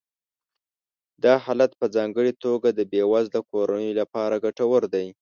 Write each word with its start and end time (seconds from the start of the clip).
دا 1.23 1.33
حالت 1.45 1.71
په 1.79 1.85
ځانګړې 1.95 2.33
توګه 2.45 2.69
د 2.73 2.79
بې 2.91 3.01
وزله 3.11 3.39
کورنیو 3.51 3.97
لپاره 4.01 4.35
ګټور 4.45 4.83
دی 4.93 5.07